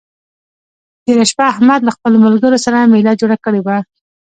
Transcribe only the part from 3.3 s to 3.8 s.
کړې وه.